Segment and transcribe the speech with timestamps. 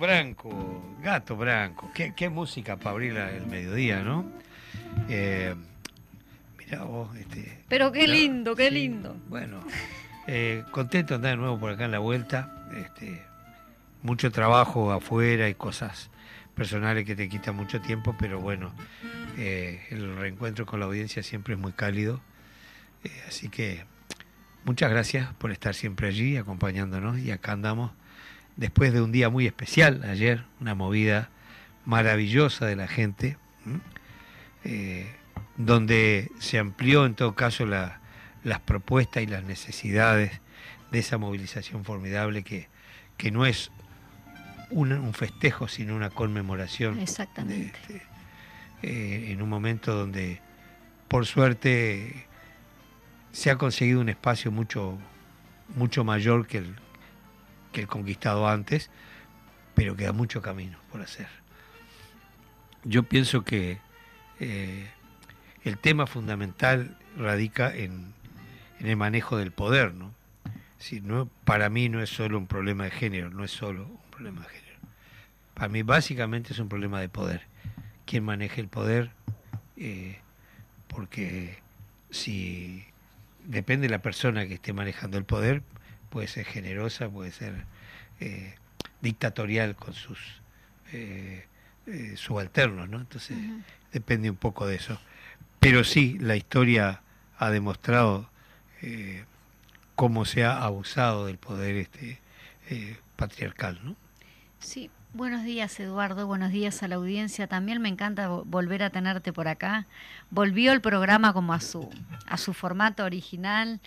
[0.00, 1.90] Branco, Gato Branco.
[1.94, 4.24] Qué, música para abrir el mediodía, ¿no?
[5.08, 5.54] Eh,
[6.58, 7.62] mirá vos, este.
[7.68, 9.16] Pero qué lindo, qué lindo.
[9.28, 9.60] Bueno,
[10.26, 12.66] eh, contento de andar de nuevo por acá en la vuelta.
[12.74, 13.22] Este,
[14.02, 16.10] mucho trabajo afuera y cosas
[16.54, 18.72] personales que te quitan mucho tiempo, pero bueno,
[19.38, 22.20] eh, el reencuentro con la audiencia siempre es muy cálido.
[23.04, 23.84] Eh, así que
[24.64, 27.92] muchas gracias por estar siempre allí acompañándonos y acá andamos
[28.60, 31.30] después de un día muy especial ayer, una movida
[31.86, 33.38] maravillosa de la gente,
[34.64, 35.10] eh,
[35.56, 40.42] donde se amplió en todo caso las propuestas y las necesidades
[40.92, 42.68] de esa movilización formidable que,
[43.16, 43.70] que no es
[44.68, 46.98] un, festejo, sino una conmemoración.
[47.00, 47.78] Exactamente.
[47.80, 48.02] Este,
[48.82, 50.38] eh, en un momento donde,
[51.08, 52.26] por suerte,
[53.32, 54.98] se ha conseguido un espacio mucho,
[55.74, 56.76] mucho mayor que el,
[57.72, 58.90] que el conquistado antes,
[59.74, 61.28] pero queda mucho camino por hacer.
[62.84, 63.78] Yo pienso que
[64.40, 64.88] eh,
[65.64, 68.12] el tema fundamental radica en,
[68.78, 70.14] en, el manejo del poder, ¿no?
[70.78, 74.10] Si no, para mí no es solo un problema de género, no es solo un
[74.10, 74.78] problema de género.
[75.54, 77.42] Para mí básicamente es un problema de poder.
[78.06, 79.10] Quién maneja el poder,
[79.76, 80.18] eh,
[80.88, 81.58] porque
[82.10, 82.84] si
[83.44, 85.62] depende de la persona que esté manejando el poder,
[86.10, 87.64] puede ser generosa, puede ser
[88.20, 88.54] eh,
[89.00, 90.18] dictatorial con sus
[90.92, 91.46] eh,
[92.16, 92.98] subalternos, ¿no?
[92.98, 93.36] Entonces
[93.92, 95.00] depende un poco de eso.
[95.58, 97.02] Pero sí, la historia
[97.38, 98.28] ha demostrado
[99.94, 102.18] cómo se ha abusado del poder este
[103.16, 103.96] patriarcal, ¿no?
[104.60, 107.46] Sí, buenos días Eduardo, buenos días a la audiencia.
[107.46, 109.86] También me encanta volver a tenerte por acá.
[110.30, 111.88] Volvió el programa como a su,
[112.26, 113.80] a su formato original,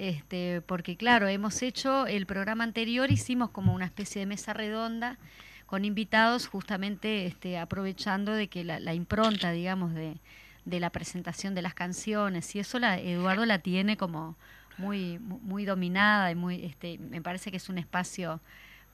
[0.00, 5.18] este, porque claro, hemos hecho el programa anterior, hicimos como una especie de mesa redonda
[5.66, 10.16] con invitados, justamente este, aprovechando de que la, impronta, digamos, de,
[10.64, 14.36] de, la presentación de las canciones y eso Eduardo la tiene como
[14.78, 18.40] muy, muy dominada y muy, este, me parece que es un espacio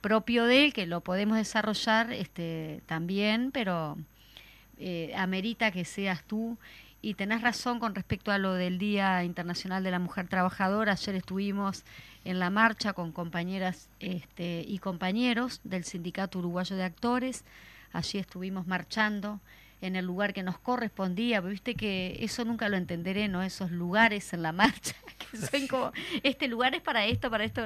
[0.01, 3.97] propio de él, que lo podemos desarrollar este, también, pero
[4.77, 6.57] eh, amerita que seas tú.
[7.01, 10.93] Y tenés razón con respecto a lo del Día Internacional de la Mujer Trabajadora.
[10.93, 11.85] Ayer estuvimos
[12.25, 17.45] en la marcha con compañeras este, y compañeros del Sindicato Uruguayo de Actores.
[17.93, 19.39] Allí estuvimos marchando
[19.81, 23.43] en el lugar que nos correspondía, viste que eso nunca lo entenderé, ¿no?
[23.43, 24.95] Esos lugares en la marcha,
[25.31, 25.91] que son como,
[26.23, 27.65] este lugar es para esto, para esto.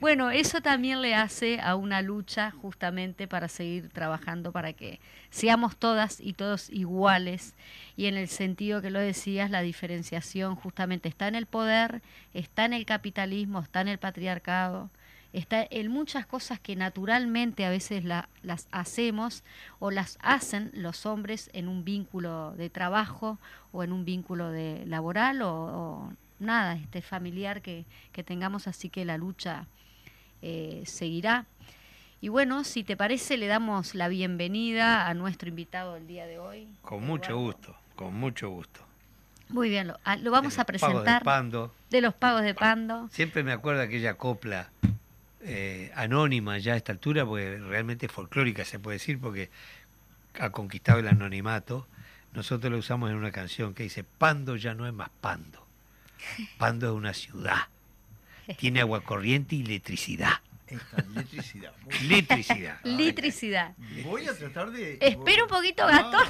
[0.00, 5.76] Bueno, eso también le hace a una lucha justamente para seguir trabajando, para que seamos
[5.76, 7.54] todas y todos iguales,
[7.96, 12.00] y en el sentido que lo decías, la diferenciación justamente está en el poder,
[12.32, 14.90] está en el capitalismo, está en el patriarcado,
[15.32, 19.44] está en muchas cosas que naturalmente a veces las hacemos
[19.78, 23.38] o las hacen los hombres en un vínculo de trabajo
[23.72, 29.04] o en un vínculo de laboral o, nada, este familiar que, que, tengamos, así que
[29.04, 29.66] la lucha
[30.42, 31.46] eh, seguirá.
[32.22, 36.38] Y bueno, si te parece, le damos la bienvenida a nuestro invitado del día de
[36.38, 36.68] hoy.
[36.82, 38.80] Con mucho gusto, con mucho gusto.
[39.48, 41.20] Muy bien, lo, ah, lo vamos a presentar.
[41.20, 41.74] De, Pando.
[41.90, 43.08] de los pagos de Pando.
[43.10, 44.70] Siempre me acuerdo aquella copla
[45.42, 49.50] eh, anónima ya a esta altura, porque realmente folclórica se puede decir, porque
[50.38, 51.86] ha conquistado el anonimato.
[52.32, 55.66] Nosotros lo usamos en una canción que dice, Pando ya no es más Pando.
[56.58, 57.68] Pando es una ciudad.
[58.58, 60.40] Tiene agua corriente y electricidad.
[60.68, 61.72] electricidad.
[62.00, 62.78] Electricidad.
[62.84, 63.74] Electricidad.
[64.04, 64.98] Voy a tratar de...
[65.00, 66.26] Espera un poquito, Gastón.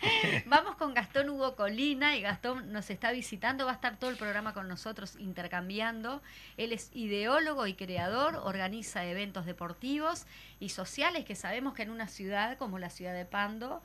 [0.46, 4.16] Vamos con Gastón Hugo Colina y Gastón nos está visitando, va a estar todo el
[4.16, 6.22] programa con nosotros intercambiando.
[6.56, 10.26] Él es ideólogo y creador, organiza eventos deportivos
[10.60, 13.82] y sociales que sabemos que en una ciudad como la ciudad de Pando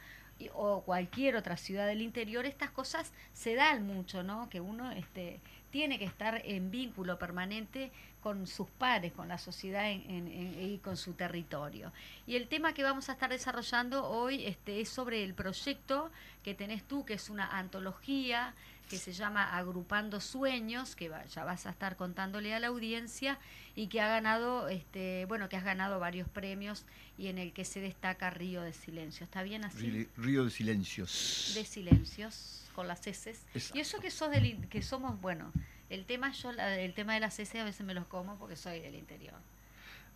[0.54, 4.50] o cualquier otra ciudad del interior estas cosas se dan mucho, ¿no?
[4.50, 5.40] Que uno este,
[5.74, 11.14] tiene que estar en vínculo permanente con sus pares, con la sociedad y con su
[11.14, 11.92] territorio.
[12.28, 16.12] Y el tema que vamos a estar desarrollando hoy este, es sobre el proyecto
[16.44, 18.54] que tenés tú, que es una antología
[18.88, 23.40] que se llama Agrupando Sueños, que ya vas a estar contándole a la audiencia
[23.76, 26.86] y que ha ganado, este, bueno, que has ganado varios premios
[27.18, 29.24] y en el que se destaca Río de Silencio.
[29.24, 30.08] ¿Está bien así?
[30.18, 31.54] Río de Silencios.
[31.56, 33.46] De Silencios con las heces.
[33.74, 35.52] Y eso que sos del, que somos, bueno,
[35.90, 38.80] el tema yo el tema de las heces a veces me los como porque soy
[38.80, 39.36] del interior.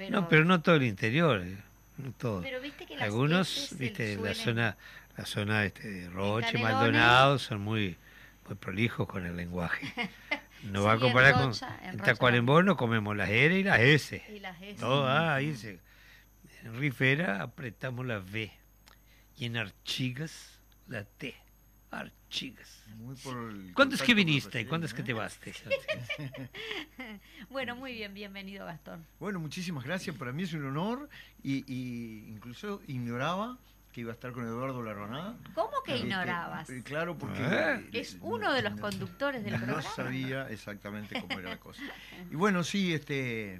[0.10, 1.58] no, pero no todo el interior, eh,
[1.98, 2.42] no todo.
[2.42, 4.78] Pero viste que algunos, viste, la zona
[5.18, 7.98] la zona este, de Roche, Maldonado son muy
[8.48, 9.94] muy prolijos con el lenguaje.
[10.64, 11.52] No va a comparar con
[11.84, 14.24] en, Tacuarembó no comemos las R y las S.
[14.28, 14.80] Y las S.
[14.80, 15.80] Todo, ah, ahí se
[16.64, 18.52] En Rifera apretamos la V
[19.38, 21.36] y en Archigas la T.
[21.92, 22.84] Archigas.
[22.98, 25.40] Muy por el ¿Cuándo es que viniste y cuándo es que te los vas?
[27.50, 29.06] Bueno, muy bien, bienvenido Gastón.
[29.20, 30.16] Bueno, muchísimas gracias.
[30.16, 31.10] Para mí es un honor
[31.44, 33.58] y, y incluso ignoraba
[33.94, 35.38] que iba a estar con Eduardo Larraná.
[35.56, 36.70] ¿Cómo que Este, ignorabas?
[36.70, 37.40] eh, claro, porque...
[37.42, 37.90] ¿Eh?
[37.94, 39.82] Es no- uno de los no- conductores del no programa.
[39.96, 41.82] sabía exactamente cómo era la cosa.
[42.32, 43.58] Y bueno, sí, este...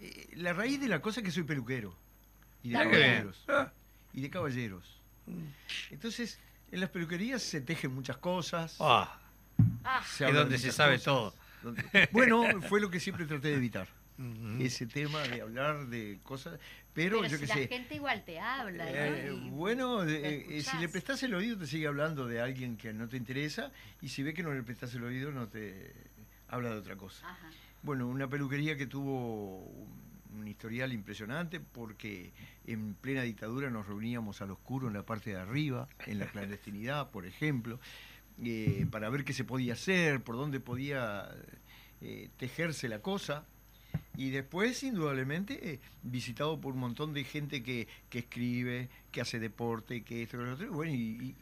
[0.00, 1.94] eh, La raíz de la cosa es que soy peluquero.
[2.62, 3.44] Y de caballeros.
[3.48, 3.72] Ah.
[4.14, 5.00] Y de caballeros.
[5.90, 6.40] Entonces,
[6.72, 8.76] en las peluquerías se tejen muchas cosas.
[8.80, 9.18] Ah,
[9.84, 11.34] Ah, se Es hablan donde de se muchas sabe cosas, todo.
[11.62, 13.88] donde- Bueno, fue lo que siempre traté de evitar.
[14.18, 14.62] ujú.
[14.62, 16.58] Ese tema de hablar de cosas.
[16.94, 17.68] Pero, pero yo si qué la sé.
[17.68, 18.84] gente igual te habla.
[18.84, 18.90] ¿no?
[18.90, 20.80] Eh, Y bueno, eh, eh, si escuchás.
[20.80, 23.70] le prestás el oído te sigue hablando de alguien que no te interesa
[24.02, 25.92] y si ve que no le prestás el oído no te
[26.48, 27.28] habla de otra cosa.
[27.28, 27.50] Ajá.
[27.82, 30.07] Bueno, una peluquería que tuvo un,
[30.38, 32.32] un historial impresionante porque
[32.66, 37.10] en plena dictadura nos reuníamos al oscuro en la parte de arriba, en la clandestinidad,
[37.10, 37.80] por ejemplo,
[38.42, 41.28] eh, para ver qué se podía hacer, por dónde podía
[42.00, 43.44] eh, tejerse la cosa.
[44.16, 49.38] Y después, indudablemente, eh, visitado por un montón de gente que, que escribe, que hace
[49.38, 50.72] deporte, que esto, que lo otro.
[50.72, 51.34] Bueno, y,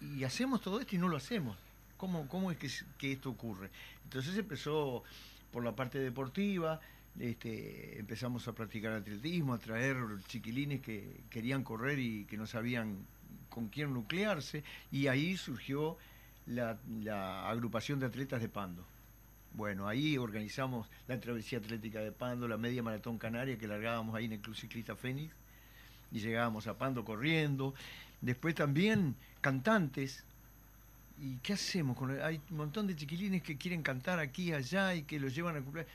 [0.00, 1.56] y- hacemos todo esto y no lo hacemos.
[1.96, 3.70] ¿Cómo, cómo es que, que esto ocurre?
[4.04, 5.04] Entonces empezó
[5.52, 6.80] por la parte deportiva,
[7.18, 13.06] este, empezamos a practicar atletismo, a traer chiquilines que querían correr y que no sabían
[13.48, 15.96] con quién nuclearse, y ahí surgió
[16.46, 16.78] la,
[17.48, 18.84] agrupación de atletas de Pando.
[19.52, 24.24] Bueno, ahí organizamos la travesía atlética de Pando, la media maratón canaria que largábamos ahí
[24.24, 25.32] en el Club Ciclista Fénix
[26.10, 27.74] y llegábamos a Pando corriendo.
[28.20, 30.24] Después también cantantes.
[31.20, 31.96] ¿Y qué hacemos?
[32.22, 35.56] Hay un montón de chiquilines que quieren cantar aquí y allá y que los llevan
[35.56, 35.86] a cumplir.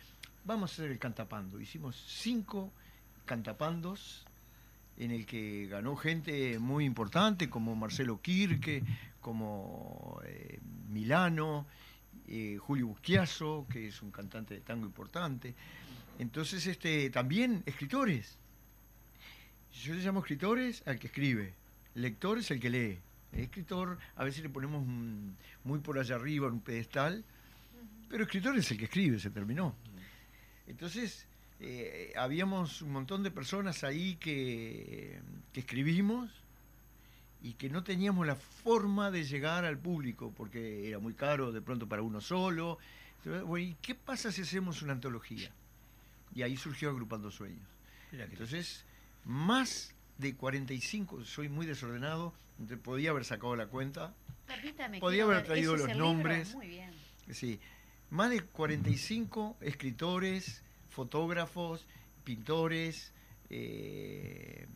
[0.46, 1.60] Vamos a hacer el cantapando.
[1.60, 2.72] Hicimos cinco
[3.26, 4.26] cantapandos
[4.98, 8.84] en el que ganó gente muy importante como Marcelo Kirke,
[9.22, 11.66] como eh, Milano,
[12.28, 15.54] eh, Julio Busquiazo, que es un cantante de tango importante.
[16.18, 18.38] Entonces, este, también escritores.
[19.84, 21.54] Yo le llamo escritores al que escribe,
[21.96, 23.00] lectores al que lee.
[23.32, 27.24] El escritor a veces le ponemos un- muy por allá arriba en un pedestal,
[28.10, 29.76] pero escritor es el que escribe, se terminó.
[30.70, 31.28] Entonces,
[31.60, 35.20] eh, habíamos un montón de personas ahí que,
[35.52, 36.32] que escribimos
[37.42, 41.62] y que no teníamos la forma de llegar al público, porque era muy caro de
[41.62, 42.78] pronto para uno solo.
[43.18, 45.52] Entonces, bueno, ¿y qué pasa si hacemos una antología?
[46.34, 47.68] Y ahí surgió Agrupando Sueños.
[48.12, 48.86] Entonces,
[49.26, 52.34] más de 45, soy muy desordenado,
[52.84, 54.14] podía haber sacado la cuenta,
[54.50, 55.00] Permítame.
[55.00, 56.56] Podía haber traído ¿ese es los nombres.
[56.56, 56.92] Muy bien.
[57.32, 57.60] sí,
[58.10, 61.88] más de 45 escritores, fotógrafos,
[62.24, 63.14] pintores
[63.50, 64.68] eh,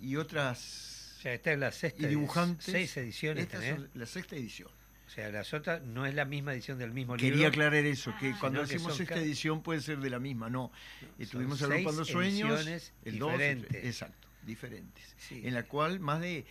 [0.00, 1.14] y otras...
[1.18, 2.64] O sea, esta es la sexta y dibujantes.
[2.64, 4.68] Seis ediciones Esta es la sexta edición.
[5.06, 7.48] O sea, las otras no es la misma edición del mismo Quería libro.
[7.48, 8.36] aclarar eso, que Ah.
[8.40, 10.72] cuando hacemos esta cada- edición puede ser de la misma, no.
[11.18, 13.84] Estuvimos seis agrupando sueños, ediciones el dos, diferentes.
[13.84, 15.42] exacto, diferentes, Sí.
[15.44, 16.44] en la cual más de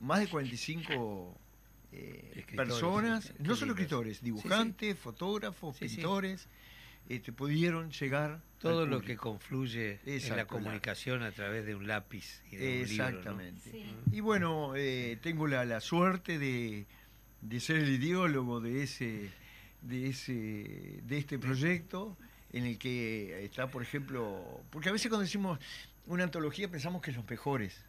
[0.00, 1.38] más de 45
[1.92, 5.96] eh, personas, no solo escritores, dibujantes, fotógrafos, Sí, sí.
[5.96, 6.48] pintores,
[7.08, 11.64] este, pudieron llegar Todo al lo que confluye en Exacto, la la- comunicación a través
[11.64, 13.04] de un lápiz y de un libro.
[13.04, 13.08] ¿no?
[13.08, 13.70] Exactamente.
[13.70, 13.84] Sí.
[14.12, 16.86] Y bueno, eh, tengo la, la suerte de,
[17.42, 19.30] de ser el ideólogo de ese,
[19.82, 20.32] de ese,
[21.04, 22.16] de este proyecto,
[22.52, 25.58] en el que está, por ejemplo, porque a veces cuando decimos
[26.06, 27.84] una antología pensamos que es los mejores.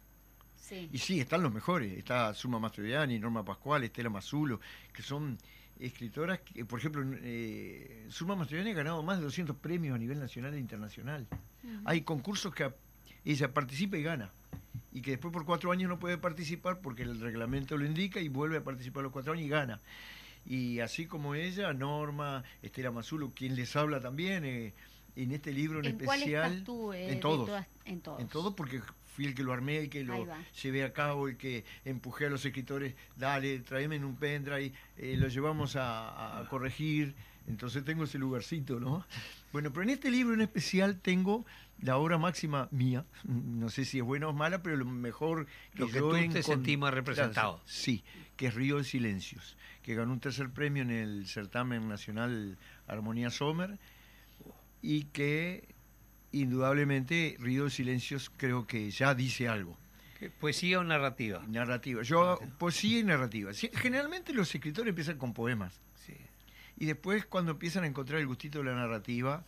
[0.68, 0.88] Sí.
[0.92, 1.96] Y sí, están los mejores.
[1.96, 4.60] Está Suma Mastroianni, Norma Pascual, Estela Mazulo,
[4.92, 5.38] que son
[5.80, 10.18] escritoras, que, por ejemplo, eh, Suma Mastroianni ha ganado más de 200 premios a nivel
[10.18, 11.26] nacional e internacional.
[11.84, 12.72] Hay concursos que
[13.24, 14.30] ella participa y gana.
[14.92, 18.28] Y que después por cuatro años no puede participar porque el reglamento lo indica y
[18.28, 19.80] vuelve a participar los cuatro años y gana.
[20.46, 24.74] Y así como ella, Norma, Estela Mazulo, quien les habla también, eh,
[25.14, 26.50] en este libro en, ¿En cuál especial.
[26.52, 26.92] estás tú?
[26.92, 27.46] eh, en de todos.
[27.46, 28.20] todas- en todos.
[28.20, 28.80] En todo porque
[29.18, 30.28] fui el que lo armé, el que lo
[30.62, 35.16] llevé a cabo, el que empujé a los escritores, dale, tráeme en un pendrive, eh,
[35.16, 37.16] lo llevamos a, a corregir,
[37.48, 39.04] entonces tengo ese lugarcito, ¿no?
[39.52, 41.44] Bueno, pero en este libro en especial tengo
[41.82, 45.80] la obra máxima mía, no sé si es buena o mala, pero lo mejor que,
[45.80, 47.60] Lo que yo tú te sentís más representado.
[47.64, 48.04] Sí,
[48.36, 52.56] que es Río de Silencios, que ganó un tercer premio en el certamen nacional
[52.86, 53.80] Armonía Sommer
[54.80, 55.74] y que
[56.40, 59.76] indudablemente Río de Silencios creo que ya dice algo.
[60.40, 61.44] ¿Poesía o narrativa?
[61.46, 62.02] Narrativa.
[62.02, 63.52] Yo, poesía y narrativa.
[63.74, 66.14] Generalmente los escritores empiezan con poemas Sí.
[66.76, 69.44] y después cuando empiezan a encontrar el gustito de la narrativa,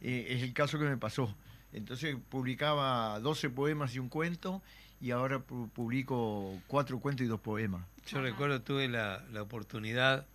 [0.00, 1.34] eh, es el caso que me pasó.
[1.72, 4.62] Entonces publicaba 12 poemas y un cuento
[5.00, 7.84] y ahora publico cuatro cuentos y dos poemas.
[8.06, 10.26] Yo recuerdo, tuve la, oportunidad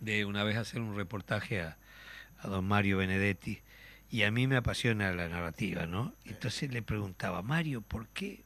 [0.00, 1.76] de una vez hacer un reportaje a,
[2.38, 3.60] a don Mario Benedetti
[4.10, 6.14] y a mí me apasiona la narrativa, ¿no?
[6.24, 8.44] Entonces le preguntaba, Mario, ¿por qué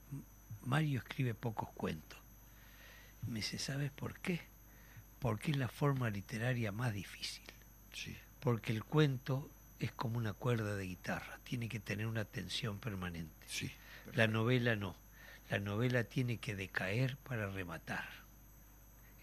[0.65, 2.19] Mario escribe pocos cuentos?
[3.27, 4.41] me dice, ¿sabes por qué?
[5.19, 7.45] Porque es la forma literaria más difícil.
[7.93, 8.17] Sí.
[8.41, 9.51] Porque el cuento
[9.81, 13.47] es como una cuerda de guitarra, tiene que tener una tensión permanente.
[13.47, 13.71] Sí,
[14.15, 14.97] la novela no.
[15.51, 18.07] La novela tiene que decaer para rematar.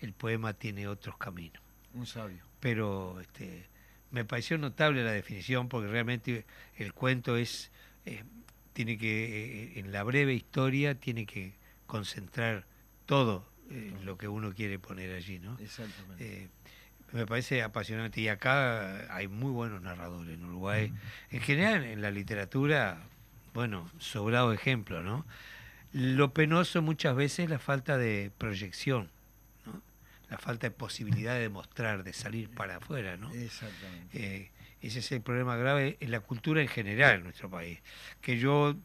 [0.01, 1.61] El poema tiene otros caminos.
[1.93, 2.43] Un sabio.
[2.59, 3.67] Pero este,
[4.15, 6.45] me pareció notable la definición porque realmente
[6.77, 7.69] el cuento es,
[8.05, 8.23] eh,
[8.71, 11.53] tiene que, eh, en la breve historia, tiene que
[11.85, 12.65] concentrar
[13.05, 15.57] todo eh, lo que uno quiere poner allí, ¿no?
[15.59, 16.49] Exactamente.
[17.11, 20.93] me parece apasionante y acá hay muy buenos narradores en Uruguay.
[21.29, 23.03] En general, en la literatura,
[23.53, 25.25] bueno, sobrado ejemplo, ¿no?
[25.91, 29.09] Lo penoso muchas veces es la falta de proyección.
[30.29, 33.17] La falta de posibilidad de mostrar, de salir para afuera.
[33.17, 33.31] ¿no?
[33.33, 34.17] Exactamente.
[34.17, 34.51] Eh,
[34.81, 37.79] ese es el problema grave en la cultura en general en nuestro país.
[38.21, 38.75] Que yo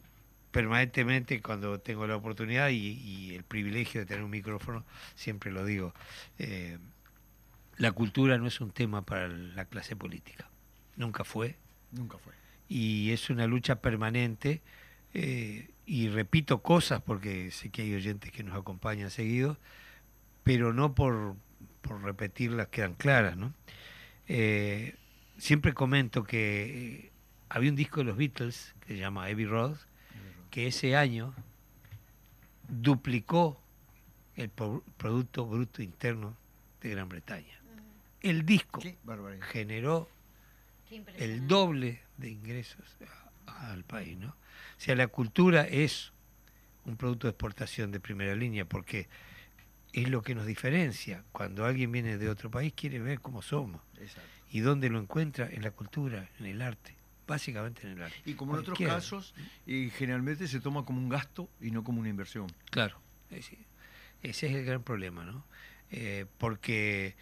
[0.51, 5.93] permanentemente cuando tengo la oportunidad y, el privilegio de tener un micrófono, siempre lo digo,
[6.37, 6.77] eh,
[7.77, 10.49] la cultura no es un tema para la clase política.
[10.97, 11.55] Nunca fue.
[11.91, 12.33] Nunca fue.
[12.67, 14.61] Y es una lucha permanente.
[15.13, 19.57] Eh, y repito cosas porque sé que hay oyentes que nos acompañan seguido,
[20.43, 21.35] pero no por,
[21.81, 23.37] por repetirlas quedan claras.
[23.37, 23.53] ¿no?
[24.27, 24.95] Eh,
[25.37, 27.11] siempre comento que eh,
[27.49, 29.77] había un disco de los Beatles que se llama Heavy Road,
[30.49, 31.33] que ese año
[32.67, 33.61] duplicó
[34.35, 36.35] el Producto Bruto Interno
[36.81, 37.59] de Gran Bretaña.
[38.21, 38.81] El disco
[39.51, 40.09] generó
[41.17, 42.97] el doble de ingresos
[43.45, 44.29] al país, ¿no?
[44.29, 46.11] O sea, la cultura es
[46.85, 49.07] un producto de exportación de primera línea porque
[49.93, 51.23] es lo que nos diferencia.
[51.31, 53.81] Cuando alguien viene de otro país quiere ver cómo somos.
[54.49, 55.49] ¿Y dónde lo encuentra?
[55.49, 56.95] En la cultura, en el arte.
[57.27, 58.17] Básicamente en el arte.
[58.25, 59.33] Y como en otros casos,
[59.65, 62.47] y generalmente se toma como un gasto y no como una inversión.
[62.69, 62.99] Claro,
[63.29, 63.57] ese
[64.21, 65.45] es el gran problema, ¿no?
[65.91, 67.15] Eh, porque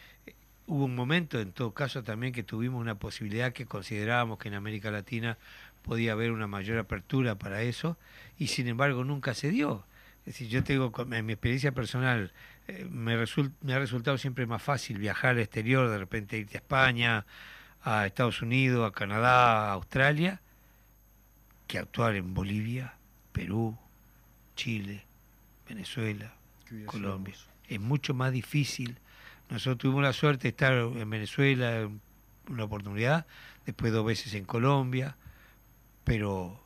[0.67, 4.53] hubo un momento, en todo caso, también que tuvimos una posibilidad que considerábamos que en
[4.53, 5.38] América Latina
[5.82, 7.97] podía haber una mayor apertura para eso
[8.38, 9.86] y sin embargo nunca se dio.
[10.19, 12.32] Es decir, yo tengo, en mi experiencia personal,
[12.69, 13.17] eh, me,
[13.62, 17.25] me ha resultado siempre más fácil viajar al exterior, de repente irte a España,
[17.82, 20.41] a Estados Unidos, a Canadá, a Australia,
[21.65, 22.93] que actuar en Bolivia,
[23.32, 23.75] Perú,
[24.55, 25.05] Chile,
[25.67, 26.34] Venezuela,
[26.86, 27.36] Colombia.
[27.67, 28.99] Es mucho más difícil.
[29.49, 31.89] Nosotros tuvimos la suerte de estar en Venezuela,
[32.49, 33.25] una oportunidad,
[33.65, 35.15] después dos veces en Colombia,
[36.03, 36.63] pero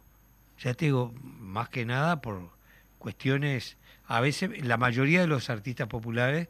[0.60, 2.50] ya te digo, más que nada por
[3.00, 6.50] cuestiones, a veces la mayoría de los artistas populares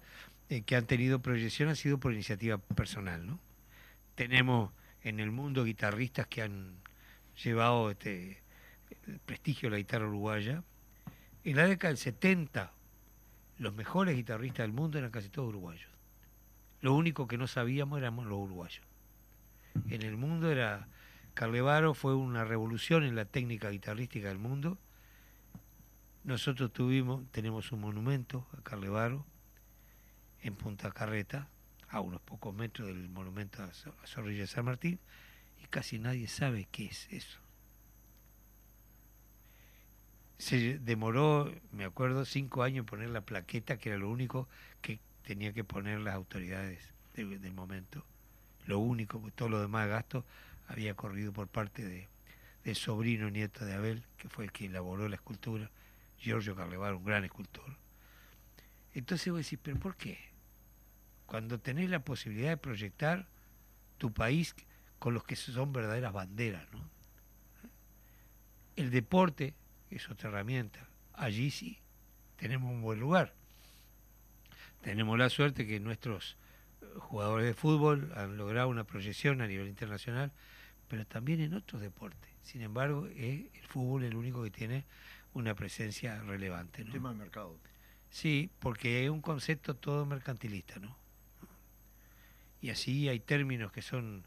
[0.49, 3.39] eh, que han tenido proyección ha sido por iniciativa personal, ¿no?
[4.15, 6.75] Tenemos en el mundo guitarristas que han
[7.43, 8.41] llevado este
[9.07, 10.63] el prestigio de la guitarra uruguaya.
[11.43, 12.71] En la década del 70,
[13.57, 15.89] los mejores guitarristas del mundo eran casi todos uruguayos.
[16.81, 18.85] Lo único que no sabíamos éramos los uruguayos.
[19.89, 20.87] En el mundo era
[21.33, 24.77] Carlevaro fue una revolución en la técnica guitarrística del mundo.
[26.23, 29.25] Nosotros tuvimos, tenemos un monumento a Carlevaro
[30.41, 31.49] en Punta Carreta,
[31.89, 33.71] a unos pocos metros del monumento a
[34.07, 34.99] Zorrilla San Martín,
[35.61, 37.39] y casi nadie sabe qué es eso.
[40.37, 44.47] Se demoró, me acuerdo, cinco años en poner la plaqueta, que era lo único
[44.81, 48.05] que tenía que poner las autoridades del momento.
[48.65, 50.25] Lo único, pues todo lo demás gasto
[50.67, 52.07] había corrido por parte de,
[52.63, 55.69] del sobrino nieto de Abel, que fue el que elaboró la escultura,
[56.23, 57.77] Giorgio Carlevar, un gran escultor.
[58.93, 60.17] Entonces vos decís, ¿pero por qué?
[61.25, 63.27] Cuando tenés la posibilidad de proyectar
[63.97, 64.55] tu país
[64.99, 66.79] con los que son verdaderas banderas, ¿no?
[68.75, 69.53] El deporte
[69.89, 70.87] es otra herramienta.
[71.13, 71.79] Allí sí
[72.37, 73.33] tenemos un buen lugar.
[74.81, 76.37] Tenemos la suerte que nuestros
[76.97, 80.31] jugadores de fútbol han logrado una proyección a nivel internacional
[80.93, 82.29] pero también en otros deportes.
[82.43, 84.85] Sin embargo, es el fútbol el único que tiene
[85.33, 86.83] una presencia relevante.
[86.83, 86.91] ¿no?
[86.91, 87.57] Tema de mercado.
[88.09, 90.95] Sí, porque es un concepto todo mercantilista, ¿no?
[92.61, 94.25] Y así hay términos que son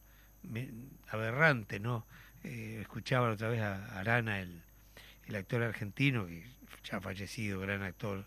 [1.09, 2.07] aberrantes, ¿no?
[2.45, 4.63] Eh, escuchaba otra vez a Arana, el,
[5.27, 6.45] el actor argentino, que
[6.85, 8.27] ya ha fallecido, gran actor,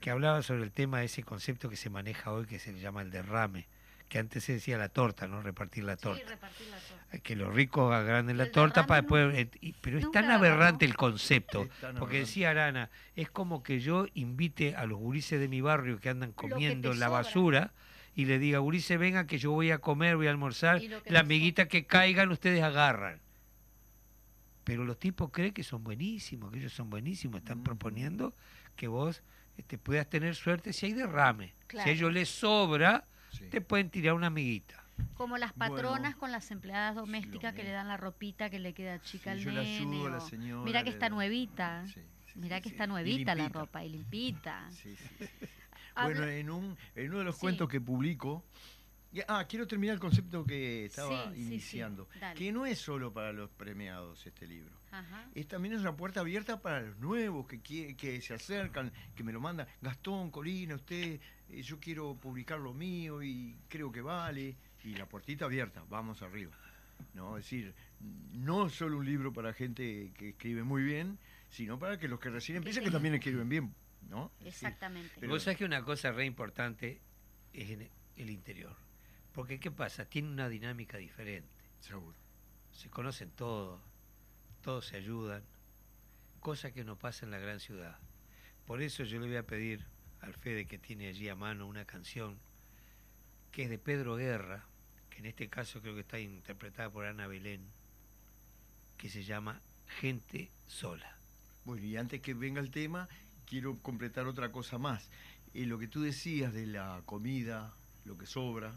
[0.00, 3.02] que hablaba sobre el tema de ese concepto que se maneja hoy, que se llama
[3.02, 3.66] el derrame,
[4.08, 5.42] que antes se decía la torta, ¿no?
[5.42, 6.20] Repartir la torta.
[6.22, 7.18] Sí, repartir la torta.
[7.22, 9.38] que los ricos agranden la torta para no- después...
[9.38, 14.06] eh, y- pero es tan aberrante el concepto, porque decía Arana, es como que yo
[14.14, 17.08] invite a los gurises de mi barrio que andan comiendo la sobra.
[17.08, 17.72] basura
[18.14, 21.68] y le diga, gurises, vengan que yo voy a comer, voy a almorzar, la amiguita
[21.68, 23.20] que caigan ustedes agarran.
[24.64, 27.64] Pero los tipos creen que son buenísimos, que ellos son buenísimos, están Mm.
[27.64, 28.34] proponiendo
[28.74, 29.22] que vos
[29.58, 31.54] este, puedas tener suerte si hay derrame.
[31.66, 31.84] Claro.
[31.84, 33.04] Si a ellos les sobra,
[33.38, 33.48] Sí.
[33.48, 34.82] te pueden tirar una amiguita.
[35.14, 35.74] Como las Bueno.
[35.74, 39.38] patronas con las empleadas domésticas que le dan la ropita que le queda chica Sí,
[39.40, 39.76] al yo nene.
[39.78, 41.86] ayudo a la señora, Mira que está nuevita.
[41.86, 41.92] Sí,
[42.32, 42.74] sí, Mira sí, que sí.
[42.74, 44.66] está nuevita la ropa y limpita.
[44.70, 45.24] Sí, sí, sí.
[45.94, 47.40] Habla- Bueno, en, un, en uno de los Sí.
[47.42, 48.44] cuentos que publico,
[49.28, 51.46] ah, quiero terminar el concepto que estaba Sí, sí, sí.
[51.46, 54.74] iniciando, que no es solo para los premiados este libro.
[54.98, 55.28] Ajá.
[55.34, 57.60] Es también es una puerta abierta para los nuevos que,
[57.96, 59.66] que se acercan, que me lo mandan.
[59.80, 64.56] Gastón, Corina, usted, eh, yo quiero publicar lo mío y creo que vale.
[64.84, 66.56] Y la puertita abierta, vamos arriba.
[67.14, 67.36] ¿no?
[67.36, 67.74] Es decir,
[68.32, 71.18] no solo un libro para gente que escribe muy bien,
[71.50, 73.74] sino para que los que recién empiezan que también escriben bien.
[74.08, 74.30] ¿no?
[74.38, 75.12] Es decir, Exactamente.
[75.18, 77.00] Pero- Vos sabés que una cosa re importante
[77.52, 78.76] es en el interior.
[79.32, 80.06] Porque, ¿qué pasa?
[80.06, 81.48] Tiene una dinámica diferente.
[81.80, 82.16] seguro.
[82.70, 83.80] Se conocen todos,
[84.66, 85.44] todos se ayudan,
[86.40, 87.96] cosa que no pasa en la gran ciudad.
[88.66, 89.86] Por eso yo le voy a pedir
[90.22, 92.36] al Fede que tiene allí a mano una canción
[93.52, 94.64] que es de Pedro Guerra,
[95.08, 97.60] que en este caso creo que está interpretada por Ana Belén,
[98.98, 99.60] que se llama
[100.00, 101.16] Gente Sola.
[101.64, 103.08] Bueno, y antes que venga el tema,
[103.48, 105.08] quiero completar otra cosa más.
[105.54, 107.72] Eh, lo que tú decías de la comida,
[108.04, 108.76] lo que sobra,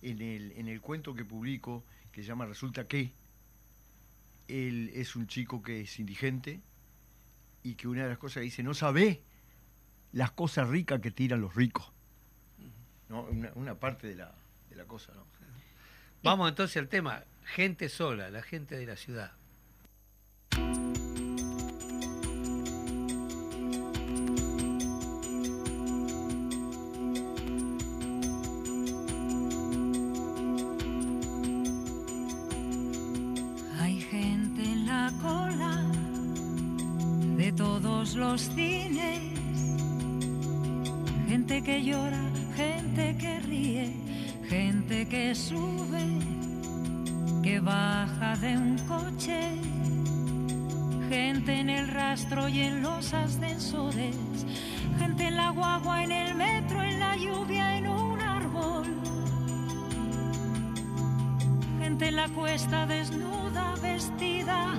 [0.00, 3.12] en el, en el cuento que publico, que se llama Resulta que,
[4.48, 6.60] él es un chico que es indigente
[7.62, 9.22] y que una de las cosas que dice, no sabe
[10.12, 11.92] las cosas ricas que tiran los ricos.
[13.08, 13.22] ¿No?
[13.22, 14.34] Una, una parte de la,
[14.70, 15.26] de la cosa, ¿no?
[16.22, 19.32] Vamos entonces al tema, gente sola, la gente de la ciudad.
[38.42, 39.20] Cines,
[41.28, 42.22] gente que llora,
[42.56, 43.92] gente que ríe,
[44.48, 46.04] gente que sube,
[47.42, 49.40] que baja de un coche,
[51.08, 54.16] gente en el rastro y en los ascensores,
[54.98, 58.86] gente en la guagua, en el metro, en la lluvia, en un árbol.
[61.80, 64.78] Gente en la cuesta desnuda, vestida,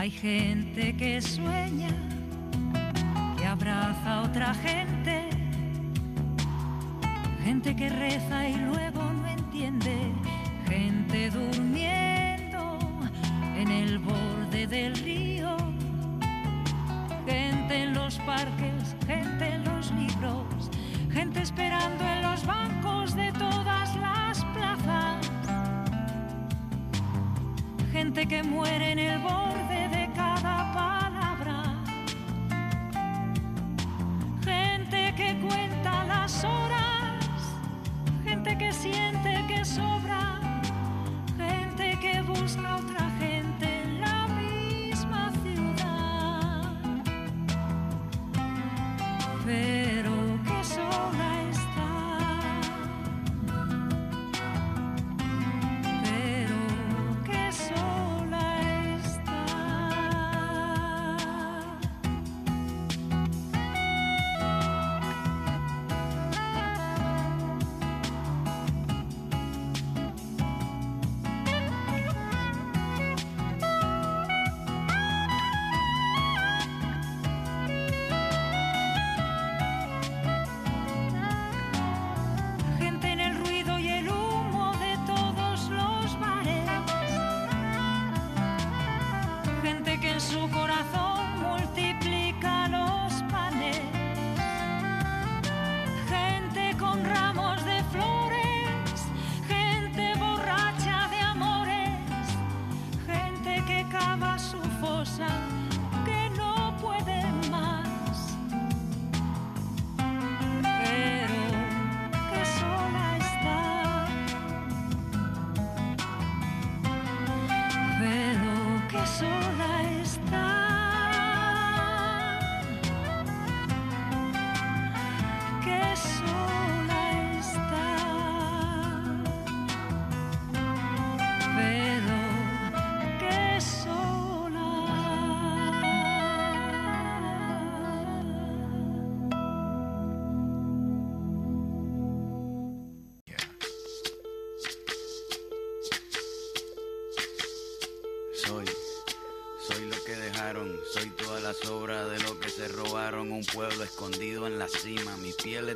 [0.00, 1.90] Hay gente que sueña,
[3.36, 5.28] que abraza a otra gente,
[7.44, 10.10] gente que reza y luego no entiende,
[10.66, 12.78] gente durmiendo
[13.54, 15.54] en el borde del río,
[17.26, 20.70] gente en los parques, gente en los libros,
[21.12, 25.30] gente esperando en los bancos de todas las plazas,
[27.92, 29.59] gente que muere en el borde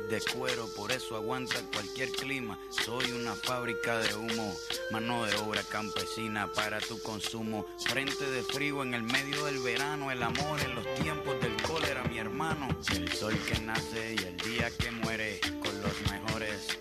[0.09, 2.59] de cuero, por eso aguanta cualquier clima.
[2.69, 4.55] Soy una fábrica de humo,
[4.91, 7.65] mano de obra campesina para tu consumo.
[7.79, 12.03] Frente de frío en el medio del verano, el amor en los tiempos del cólera,
[12.03, 12.67] mi hermano.
[12.93, 16.34] El sol que nace y el día que muere, con los mejores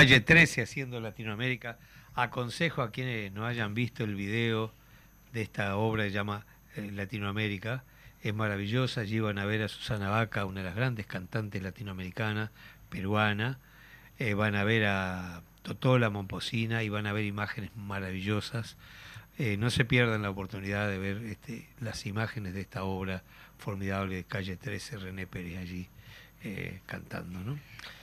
[0.00, 1.78] Calle 13 haciendo Latinoamérica.
[2.14, 4.72] Aconsejo a quienes no hayan visto el video
[5.34, 7.84] de esta obra que se llama eh, Latinoamérica,
[8.22, 9.02] es maravillosa.
[9.02, 12.48] Allí van a ver a Susana Vaca, una de las grandes cantantes latinoamericanas,
[12.88, 13.58] peruana.
[14.18, 18.78] Eh, van a ver a Totola Momposina y van a ver imágenes maravillosas.
[19.36, 23.22] Eh, no se pierdan la oportunidad de ver este, las imágenes de esta obra
[23.58, 25.90] formidable de Calle 13, René Pérez allí
[26.86, 27.58] cantando, ¿no?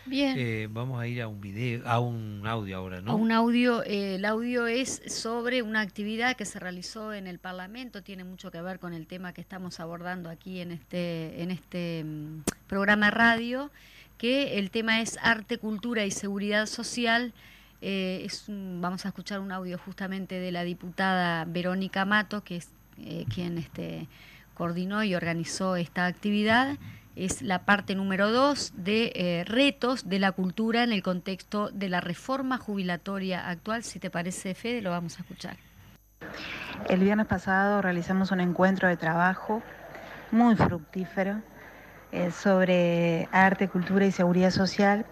[0.08, 0.36] Bien.
[0.38, 3.12] Eh, vamos a ir a un video, a un audio ahora, ¿no?
[3.12, 7.40] A un audio, eh, el audio es sobre una actividad que se realizó en el
[7.40, 11.52] Parlamento, tiene mucho que ver con el tema que estamos abordando aquí en este, en
[11.52, 13.70] este mm, programa radio,
[14.18, 17.34] que el tema es arte, cultura y seguridad social.
[17.82, 22.56] Eh, es un- vamos a escuchar un audio justamente de la diputada Verónica Mato, que
[22.58, 24.08] es eh, quien este,
[24.56, 26.78] coordinó y organizó esta actividad.
[27.18, 31.90] Es la parte número dos de eh, retos de la cultura en el contexto de
[31.90, 33.84] la reforma jubilatoria actual.
[33.84, 35.58] Si te parece, Fede, lo vamos a escuchar.
[36.88, 39.64] El viernes pasado realizamos un encuentro de trabajo
[40.30, 41.42] muy fructífero
[42.12, 45.08] eh, sobre arte, cultura y seguridad social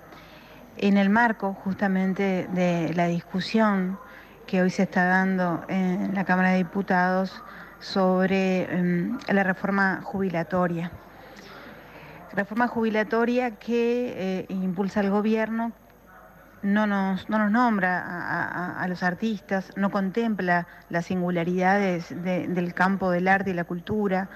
[0.78, 3.98] en el marco justamente de la discusión
[4.46, 7.42] que hoy se está dando en la Cámara de Diputados
[7.80, 10.92] sobre em, la reforma jubilatoria.
[12.36, 15.72] Reforma jubilatoria que eh, impulsa el gobierno
[16.64, 23.12] no nos, no nos nombra a, los artistas, no contempla las singularidades de- del campo
[23.12, 24.30] del arte y la cultura.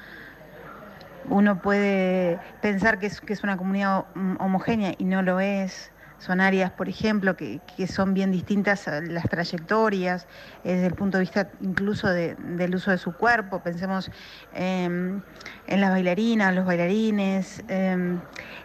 [1.27, 4.05] Uno puede pensar que es, que es una comunidad
[4.39, 5.91] homogénea y no lo es.
[6.19, 10.27] Son áreas, por ejemplo, que, que son bien distintas a las trayectorias,
[10.63, 13.61] eh, desde el punto de vista incluso de- del uso de su cuerpo.
[13.61, 14.11] Pensemos
[14.53, 15.21] em,
[15.67, 18.19] en las bailarinas, los bailarines, em,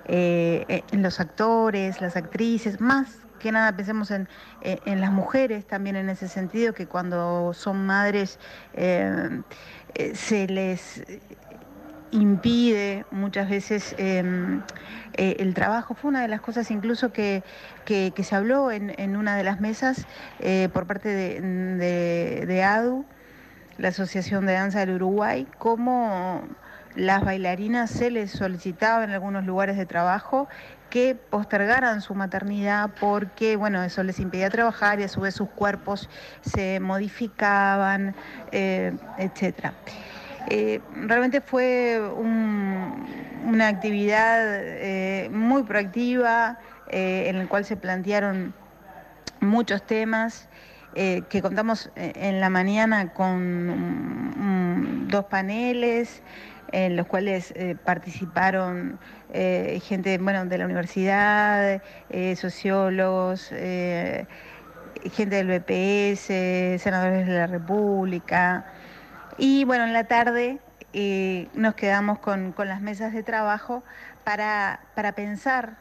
[0.04, 4.28] eh, en los actores, las actrices, más que nada pensemos en,
[4.60, 8.38] eh, en las mujeres también en ese sentido, que cuando son madres
[8.72, 9.42] eh,
[10.14, 11.02] se les
[12.10, 13.94] impide muchas veces
[15.16, 15.94] eh, el trabajo.
[15.94, 17.42] Fue una de las cosas incluso que,
[17.84, 20.06] que- se habló en, en una de las mesas
[20.40, 21.40] eh, por parte de,
[22.46, 23.04] de- ADU,
[23.78, 26.42] la Asociación de Danza del Uruguay, cómo
[26.94, 30.48] las bailarinas se les solicitaba en algunos lugares de trabajo
[30.90, 35.48] que postergaran su maternidad porque, bueno, eso les impedía trabajar y a su vez sus
[35.50, 36.08] cuerpos
[36.40, 38.14] se modificaban,
[38.52, 39.74] eh, etcétera.
[40.46, 42.92] Eh, realmente fue un-
[43.44, 48.54] una actividad eh, muy proactiva eh, en la cual se plantearon
[49.40, 50.48] muchos temas
[50.94, 53.66] eh, que contamos en la mañana con
[55.04, 56.22] mm, dos paneles
[56.72, 57.54] en los cuales
[57.84, 58.98] participaron
[59.32, 61.80] gente bueno, de la universidad,
[62.34, 63.50] sociólogos,
[65.12, 68.66] gente del BPS, senadores de la República.
[69.38, 70.58] Y bueno, en la tarde
[71.54, 73.82] nos quedamos con, con las mesas de trabajo
[74.24, 75.76] para, para pensar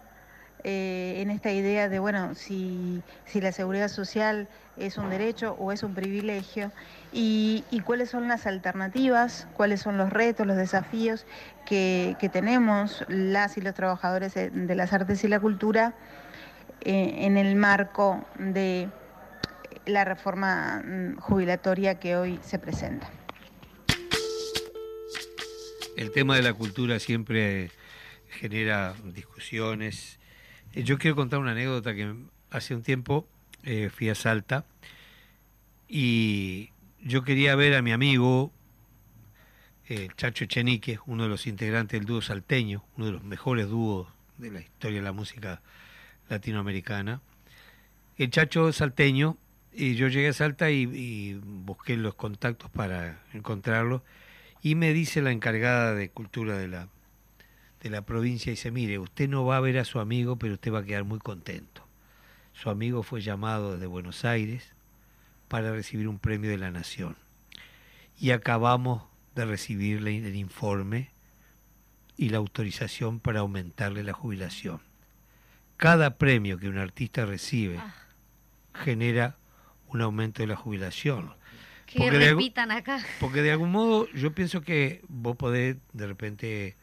[0.65, 4.47] eh, en esta idea de, bueno, si, si la seguridad social
[4.77, 6.71] es un derecho o es un privilegio
[7.11, 11.25] y, cuáles son las alternativas, cuáles son los retos, los desafíos
[11.65, 15.93] que, que tenemos las y los trabajadores de, de las artes y la cultura
[16.79, 18.87] eh, en el marco de
[19.85, 23.09] la reforma mm, jubilatoria que hoy se presenta.
[25.95, 27.69] El tema de la cultura siempre
[28.29, 30.19] genera discusiones.
[30.73, 32.15] Eh, Yo quiero contar una anécdota que
[32.49, 33.27] hace un tiempo
[33.63, 34.65] eh, fui a Salta
[35.87, 36.71] y
[37.01, 38.51] yo quería ver a mi amigo
[39.87, 44.07] eh, Chacho Chenique, uno de los integrantes del dúo salteño, uno de los mejores dúos
[44.37, 45.61] de la historia de la música
[46.27, 47.21] latinoamericana.
[48.17, 49.37] El Chacho salteño
[49.71, 54.03] y yo llegué a Salta y, y busqué los contactos para encontrarlo
[54.63, 56.87] y me dice la encargada de cultura de la,
[57.81, 60.71] de la provincia, dice, mire, usted no va a ver a su amigo, pero usted
[60.73, 61.85] va a quedar muy contento.
[62.53, 64.71] Su amigo fue llamado desde Buenos Aires
[65.49, 67.17] para recibir un premio de la Nación.
[68.17, 69.03] Y acabamos
[69.35, 71.09] de recibirle el informe
[72.15, 74.79] y la autorización para aumentarle la jubilación.
[75.75, 77.93] Cada premio que un artista recibe Ah.
[78.73, 79.35] genera
[79.87, 81.33] un aumento de la jubilación.
[81.93, 83.03] Que Porque de algu- repitan acá.
[83.19, 86.75] Porque de algún modo yo pienso que vos podés de repente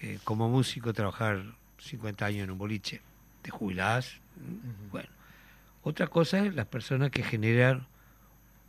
[0.00, 1.42] eh, como músico trabajar
[1.78, 3.00] 50 años en un boliche,
[3.42, 4.18] te jubilás,
[4.90, 5.08] bueno.
[5.82, 7.86] Otra cosa es las personas que generan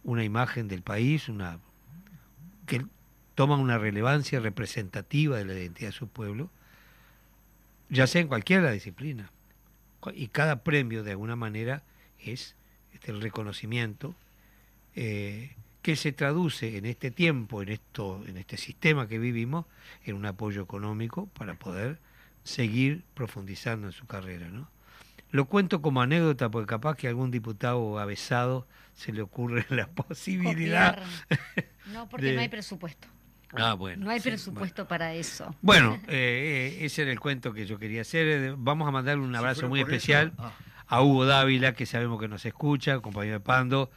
[0.03, 1.59] una imagen del país, una
[2.65, 2.83] que
[3.35, 6.49] toman una relevancia representativa de la identidad de su pueblo,
[7.89, 9.29] ya sea en cualquiera disciplina.
[9.99, 11.83] Cu- Y cada premio de alguna manera
[12.19, 12.55] es
[12.93, 14.15] este, el reconocimiento
[14.95, 19.65] eh, que se traduce en este tiempo, en esto, en este sistema que vivimos,
[20.05, 21.99] en un apoyo económico para poder
[22.43, 24.69] seguir profundizando en su carrera, ¿no?
[25.29, 30.95] Lo cuento como anécdota porque capaz que algún diputado avesado se le ocurre la posibilidad.
[31.27, 31.69] Copiar.
[31.91, 33.07] No, porque de- no hay presupuesto.
[33.55, 34.05] Ah, bueno.
[34.05, 35.53] No hay sí, presupuesto para eso.
[35.61, 38.27] Bueno, eh, eh, ese era el cuento que yo quería hacer.
[38.27, 40.53] Eh, Vamos a mandarle un abrazo muy especial ah,
[40.87, 43.91] a Hugo Dávila, que sabemos que nos escucha, compañero de Pando,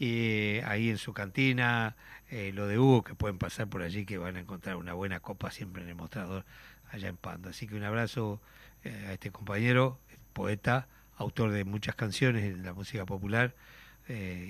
[0.00, 1.94] eh, ahí en su cantina,
[2.30, 5.20] eh, lo de Hugo, que pueden pasar por allí, que van a encontrar una buena
[5.20, 6.46] copa siempre en el mostrador
[6.90, 7.50] allá en Pando.
[7.50, 8.40] Así que un abrazo
[8.82, 9.98] eh, a este compañero,
[10.32, 13.54] poeta, autor de muchas canciones en la música popular,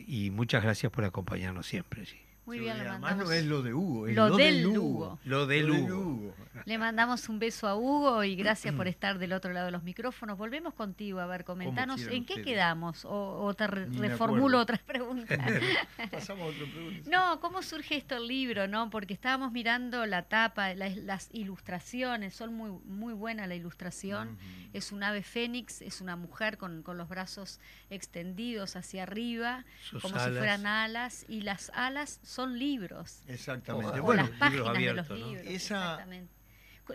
[0.07, 2.07] y muchas gracias por acompañarnos siempre.
[2.07, 2.30] sí.
[2.51, 4.67] Muy bien, le además mandamos, no es lo de Hugo, es Lo lo, del del
[4.67, 4.81] Hugo.
[4.81, 5.19] Hugo.
[5.25, 6.35] Lo del Lo Hugo.
[6.67, 9.83] le mandamos un beso a Hugo y gracias por estar del otro lado de los
[9.85, 10.37] micrófonos.
[10.37, 12.45] Volvemos contigo, a ver, comentanos en qué ustedes.
[12.45, 14.63] quedamos o, o te re- reformulo acuerdo.
[14.63, 15.39] otras preguntas.
[16.11, 17.09] Pasamos a otra pregunta.
[17.11, 18.67] No, ¿cómo surge esto el libro?
[18.67, 24.39] no Porque estábamos mirando la tapa, la- las ilustraciones, son muy, muy buena la ilustración.
[24.73, 30.01] Es un ave fénix, es una mujer con, con los brazos extendidos hacia arriba, Sus
[30.03, 33.23] como si fueran alas, y las alas son libros.
[33.27, 34.01] Exactamente.
[34.01, 35.37] O Bueno, las páginas libros de abiertos, los ¿no?
[35.39, 36.33] Esa- exactamente.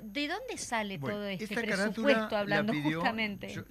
[0.04, 3.54] ¿De dónde sale Bueno, todo este presupuesto hablando pidió- justamente?
[3.54, 3.64] Yo,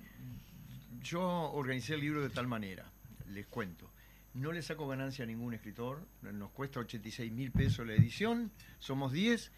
[1.02, 1.22] yo
[1.52, 2.84] organicé el libro de tal manera,
[3.28, 3.90] les cuento.
[4.32, 9.12] No le saco ganancia a ningún escritor, nos cuesta 86 mil pesos la edición, somos
[9.12, 9.52] 10,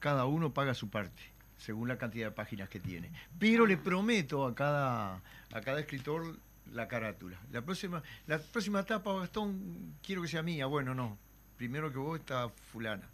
[0.00, 1.22] cada uno paga su parte,
[1.58, 3.10] según la cantidad de páginas que tiene.
[3.38, 5.16] Pero le prometo a cada,
[5.52, 6.38] a cada escritor
[6.72, 7.38] la carátula.
[7.52, 10.66] La próxima, la próxima etapa, Gastón, quiero que sea mía.
[10.66, 11.18] Bueno, no.
[11.56, 13.04] Primero que vos está fulana.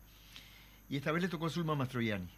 [0.90, 2.28] Y esta vez le tocó a Zulma Mastroianni.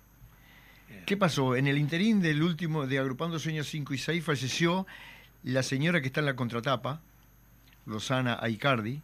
[1.06, 1.56] ¿Qué pasó?
[1.56, 4.86] En el interín del último, de Agrupando Sueños 5 y 6, falleció
[5.42, 7.00] la señora que está en la contratapa,
[7.86, 9.00] Rosana Aicardi,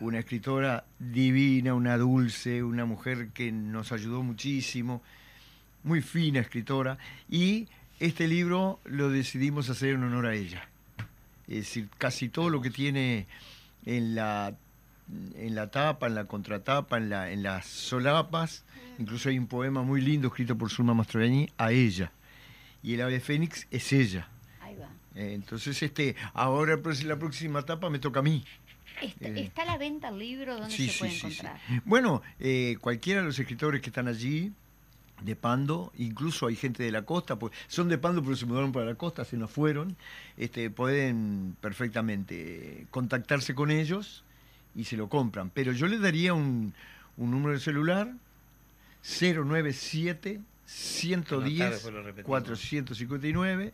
[0.00, 5.02] una escritora divina, una dulce, una mujer que nos ayudó muchísimo,
[5.84, 7.68] muy fina escritora, y
[8.00, 10.68] este libro lo decidimos hacer en honor a ella.
[11.46, 13.26] Es decir, casi todo lo que tiene
[13.86, 14.54] en la,
[15.36, 18.64] en la tapa, en la contratapa, en, la, en las solapas,
[18.98, 22.12] incluso hay un poema muy lindo escrito por Zulma Mastroianni a ella.
[22.82, 24.28] Y el ave fénix es ella.
[24.60, 24.88] Ahí va.
[25.14, 28.44] Eh, Entonces, este, ahora pues, la próxima etapa me toca a mí.
[29.00, 30.58] Está, Eh, ¿Está a la venta el libro?
[30.58, 31.60] ¿Dónde se puede encontrar?
[31.84, 34.52] Bueno, eh, cualquiera de los escritores que están allí,
[35.24, 38.72] de Pando, incluso hay gente de la costa, pues son de Pando pero se mudaron
[38.72, 39.96] para la costa, se nos fueron,
[40.36, 44.24] este, pueden perfectamente contactarse con ellos
[44.74, 45.50] y se lo compran.
[45.50, 46.72] Pero yo les daría un,
[47.16, 48.12] un número de celular,
[49.02, 52.26] 097 Anotar, 110 después lo repetimos.
[52.28, 53.72] 459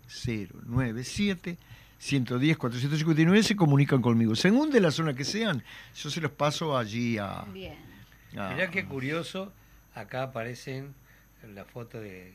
[0.66, 1.56] 097
[2.00, 4.34] 110 459 se comunican conmigo.
[4.36, 5.62] Según de la zona que sean,
[5.96, 7.44] yo se los paso allí a...
[7.52, 7.76] Bien.
[8.36, 9.52] a- Mirá qué curioso,
[9.94, 10.94] acá aparecen
[11.54, 12.32] la foto de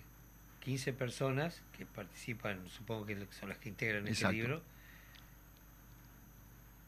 [0.61, 4.33] 15 personas que participan, supongo que son las que integran ese Exacto.
[4.33, 4.61] libro.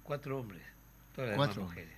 [0.04, 0.62] Cuatro hombres,
[1.16, 1.56] todas las Cuatro.
[1.62, 1.96] demás mujeres.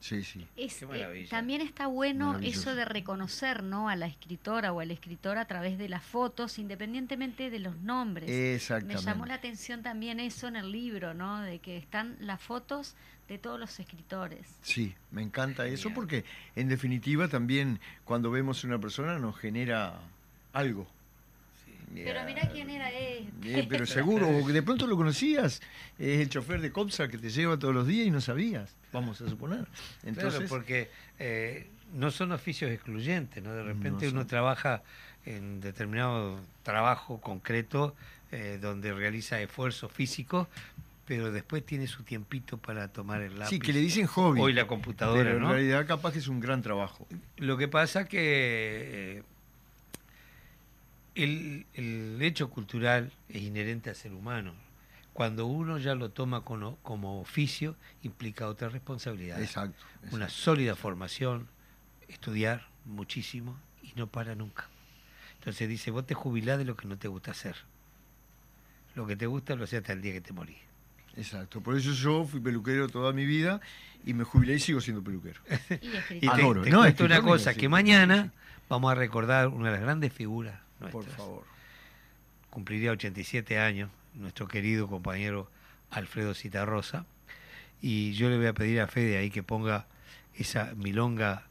[0.00, 0.44] Sí, sí.
[0.56, 1.28] Es, Qué eh, maravilla.
[1.30, 3.88] también está bueno eso de reconocer ¿no?
[3.88, 8.28] a la escritora o al escritor a través de las fotos, independientemente de los nombres.
[8.28, 9.02] Me Exactamente.
[9.04, 11.40] llamó la atención también eso en el libro, ¿no?
[11.40, 12.96] De que están las fotos
[13.28, 14.44] de todos los escritores.
[14.62, 16.24] Sí, me encanta eso porque
[16.56, 20.00] en definitiva también cuando vemos una persona nos genera
[20.52, 20.88] algo.
[21.94, 23.28] Pero mira quién era él.
[23.44, 25.60] eh, pero seguro, o que de pronto lo conocías,
[25.98, 29.20] es el chofer de Copsa que te lleva todos los días y no sabías, vamos
[29.20, 29.66] a suponer.
[30.02, 33.52] Entonces, claro, porque eh, no son oficios excluyentes, ¿no?
[33.52, 34.82] De repente No uno trabaja
[35.26, 37.94] en determinado trabajo concreto
[38.32, 40.48] eh, donde realiza esfuerzo físico,
[41.04, 43.50] pero después tiene su tiempito para tomar el lápiz.
[43.50, 44.40] sí, que le dicen hobby.
[44.40, 45.52] Hoy la computadora, pero en ¿no?
[45.52, 47.06] realidad capaz que es un gran trabajo.
[47.36, 49.22] Lo que pasa que eh,
[51.14, 54.54] el, el hecho cultural es inherente al ser humano.
[55.12, 59.40] Cuando uno ya lo toma como, como oficio, implica otra responsabilidad.
[59.42, 59.84] Exacto.
[60.10, 61.48] Una sólida formación,
[62.08, 64.68] estudiar muchísimo y no para nunca.
[65.38, 67.56] Entonces dice, vos te jubilás de lo que no te gusta hacer.
[68.94, 70.56] Lo que te gusta lo haces hasta el día que te morís.
[71.16, 71.60] Exacto.
[71.60, 73.60] Por eso yo fui peluquero toda mi vida
[74.06, 75.40] y me jubilé y sigo siendo peluquero.
[76.10, 76.62] Y Y te, Adoro.
[76.62, 78.30] te No, cuento una cosa, sí, que mañana sí.
[78.70, 80.58] vamos a recordar una de las grandes figuras
[80.90, 81.44] Por favor.
[82.50, 85.50] cumpliría 87 años, nuestro querido compañero
[85.90, 87.06] Alfredo Citarrosa,
[87.80, 89.86] y yo le voy a pedir a Fede ahí que ponga
[90.36, 91.44] esa milonga,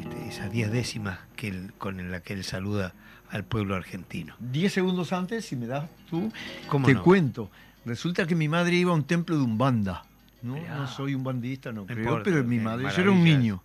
[0.00, 2.92] este, esas diez décimas que él- con la que él saluda
[3.30, 4.34] al pueblo argentino.
[4.38, 6.32] Diez segundos antes, si me das tú,
[6.68, 7.02] ¿Cómo te no?
[7.02, 7.50] cuento.
[7.84, 10.04] Resulta que mi madre iba a un templo de Umbanda.
[10.42, 13.24] No, no soy un bandista, no, No creo, importa, pero mi madre, yo era un
[13.24, 13.62] niño.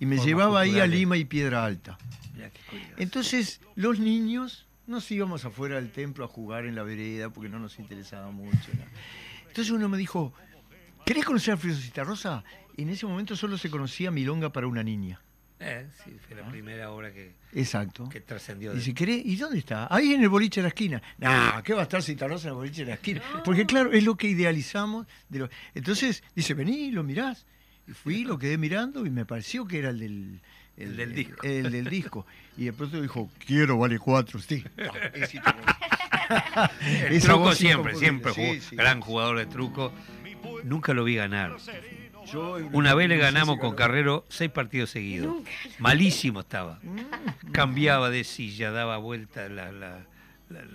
[0.00, 0.86] Y me llevaba ahí a.
[0.86, 1.98] Lima y Piedra Alta.
[2.96, 7.58] Entonces, los niños nos íbamos afuera del templo a jugar en la vereda porque no
[7.58, 8.56] nos interesaba mucho.
[8.72, 8.88] nada.
[9.46, 10.32] Entonces uno me dijo,
[11.04, 12.44] ¿querés conocer a Alfredo Citarrosa?
[12.76, 15.20] En ese momento solo se conocía Milonga para una niña.
[15.62, 18.08] Eh, sí, fue la primera obra que, Exacto.
[18.08, 18.72] que trascendió.
[18.72, 19.22] Dice, ¿querés?
[19.26, 19.86] ¿Y dónde está?
[19.94, 21.02] Ahí en el boliche de la esquina.
[21.18, 23.20] No, ¿qué va a estar Citarrosa en el boliche de la esquina?
[23.44, 25.06] Porque claro, es lo que idealizamos.
[25.28, 25.50] De lo...
[25.74, 27.44] Entonces, dice, vení, lo mirás.
[27.88, 30.40] Y fui, lo quedé mirando y me pareció que era el del...
[30.76, 31.42] El del disco.
[31.42, 32.26] El, del disco.
[32.56, 34.64] Y de pronto dijo, quiero, vale cuatro, sí.
[37.08, 38.54] El truco siempre, siempre jugó.
[38.54, 38.76] sí.
[38.76, 39.92] Gran jugador de truco.
[40.64, 41.56] Nunca lo vi ganar.
[42.32, 43.74] Yo, Una vez le ganamos con.
[43.74, 45.36] Carrero seis partidos seguidos.
[45.78, 46.78] Malísimo estaba.
[46.82, 47.50] Mm.
[47.52, 50.06] Cambiaba de silla, daba la- la-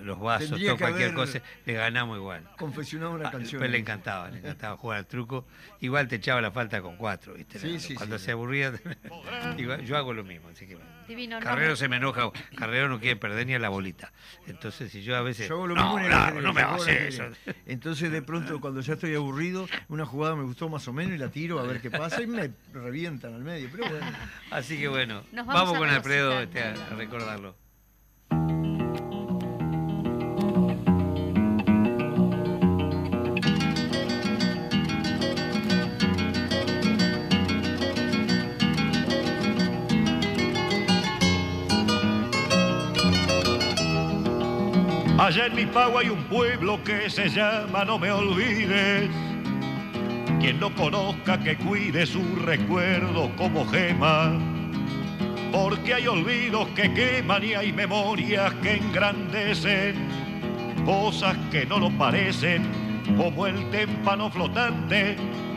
[0.03, 1.41] los vasos, Tendría todo, cualquier cosa.
[1.65, 2.43] Le ganamos igual.
[2.57, 3.59] Confeccionaba una Ah, canción.
[3.59, 5.45] Pero le encantaba, le encantaba jugar al truco.
[5.81, 7.59] Igual te echaba la falta con cuatro, ¿viste?
[7.59, 8.25] Sí, sí, Cuando sí.
[8.25, 8.71] se aburría,
[9.85, 10.49] yo hago lo mismo.
[10.49, 11.75] Así que, Divino, no, Carrero no.
[11.75, 14.11] se me enoja, Carrero no quiere perder ni a la bolita.
[14.47, 15.47] Entonces, si yo a veces.
[15.49, 17.23] Yo hago lo no, mismo en el claro, no me hagas eso.
[17.65, 21.17] Entonces de pronto cuando ya estoy aburrido, una jugada me gustó más o menos y
[21.17, 23.69] la tiro a ver qué pasa y me revientan al medio.
[23.71, 24.05] Pero bueno,
[24.51, 27.55] Así que bueno, Nos vamos, vamos con Alfredo este, a recordarlo.
[45.25, 49.09] Allá en mi pago hay un pueblo que se llama No me olvides.
[50.39, 54.37] Quien no conozca que cuide su recuerdo como gema.
[55.51, 59.95] Porque hay olvidos que queman y hay memorias que engrandecen.
[60.85, 62.61] Cosas que no lo parecen,
[63.17, 65.15] como el témpano flotante.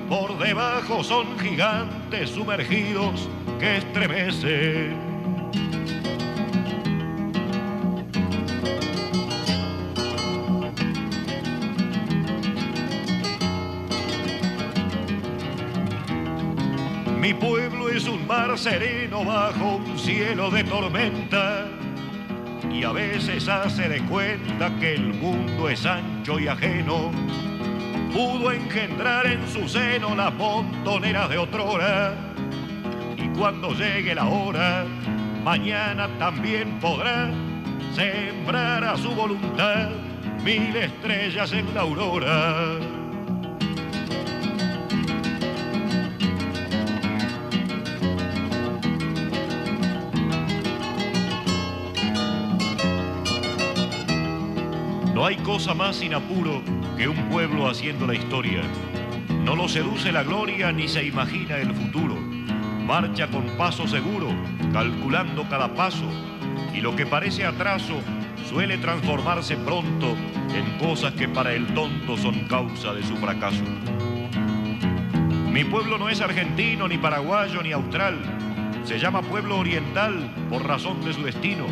[0.09, 3.29] Por debajo son gigantes sumergidos
[3.61, 5.08] que estremecen.
[17.39, 21.67] Pueblo es un mar sereno bajo un cielo de tormenta
[22.71, 27.11] y a veces hace de cuenta que el mundo es ancho y ajeno.
[28.13, 32.15] Pudo engendrar en su seno las montoneras de otrora
[33.17, 34.85] y cuando llegue la hora,
[35.45, 37.31] mañana también podrá
[37.95, 39.91] sembrar a su voluntad
[40.45, 42.98] mil estrellas en la aurora.
[55.29, 56.63] Hay cosa más sin apuro
[56.97, 58.63] que un pueblo haciendo la historia.
[59.45, 62.17] No lo seduce la gloria ni se imagina el futuro.
[62.17, 64.29] Marcha con paso seguro,
[64.73, 66.07] calculando cada paso,
[66.73, 68.01] y lo que parece atraso
[68.49, 70.17] suele transformarse pronto
[70.55, 73.65] en cosas que para el tonto son causa de su fracaso.
[75.53, 78.17] Mi pueblo no es argentino, ni paraguayo, ni austral.
[78.85, 81.67] Se llama pueblo oriental por razón de su destino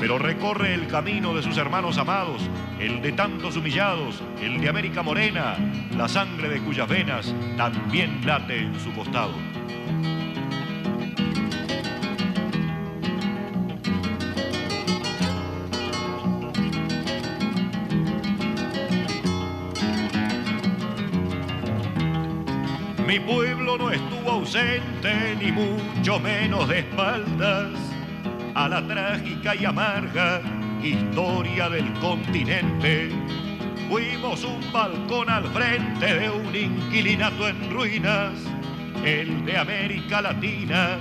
[0.00, 2.42] pero recorre el camino de sus hermanos amados,
[2.78, 5.56] el de tantos humillados, el de América Morena,
[5.96, 9.32] la sangre de cuyas venas también late en su costado.
[23.06, 27.85] Mi pueblo no estuvo ausente, ni mucho menos de espaldas
[28.56, 30.40] a la trágica y amarga
[30.82, 33.10] historia del continente.
[33.90, 38.32] Fuimos un balcón al frente de un inquilinato en ruinas,
[39.04, 40.96] el de América Latina,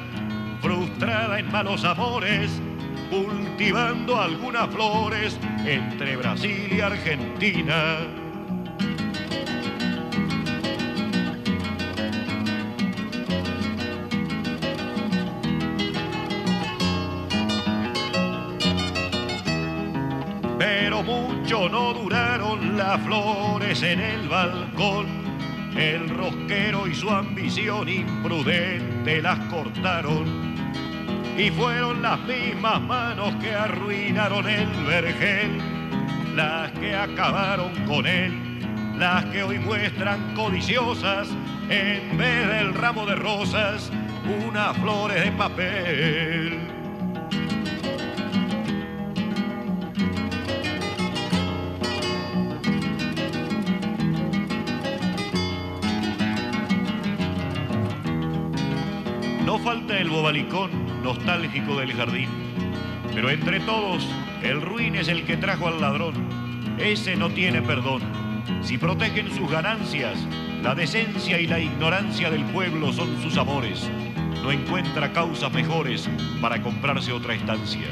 [0.62, 2.62] frustrada en malos amores,
[3.10, 8.25] cultivando algunas flores entre Brasil y Argentina.
[21.46, 25.06] Mucho no duraron las flores en el balcón.
[25.78, 30.56] El rosquero y su ambición imprudente las cortaron.
[31.38, 35.62] Y fueron las mismas manos que arruinaron el vergel,
[36.36, 38.34] las que acabaron con él,
[38.98, 41.28] las que hoy muestran codiciosas,
[41.70, 43.92] en vez del ramo de rosas,
[44.48, 46.75] unas flores de papel.
[60.26, 60.72] Bobalicón
[61.04, 62.28] nostálgico del jardín,
[63.14, 64.10] pero entre todos
[64.42, 66.16] el ruin es el que trajo al ladrón.
[66.80, 68.02] Ese no tiene perdón.
[68.64, 70.18] Si protegen sus ganancias,
[70.64, 73.88] la decencia y la ignorancia del pueblo son sus amores.
[74.42, 76.10] No encuentra causas mejores
[76.42, 77.86] para comprarse otra estancia.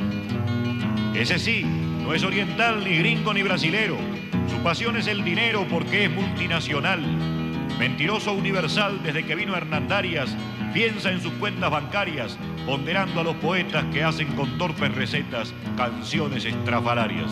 [1.14, 1.64] Ese sí,
[2.02, 3.98] no es oriental, ni gringo, ni brasilero.
[4.50, 7.00] Su pasión es el dinero porque es multinacional.
[7.78, 10.36] Mentiroso universal desde que vino Hernandarias,
[10.74, 16.46] piensa en sus cuentas bancarias, ponderando a los poetas que hacen con torpes recetas canciones
[16.46, 17.32] estrafalarias.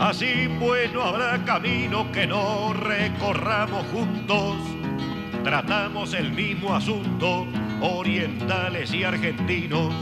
[0.00, 4.56] Así pues no habrá camino que no recorramos juntos.
[5.44, 7.46] Tratamos el mismo asunto,
[7.80, 9.92] orientales y argentinos,